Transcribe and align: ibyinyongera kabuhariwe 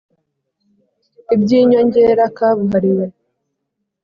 ibyinyongera 1.35 2.23
kabuhariwe 2.37 3.05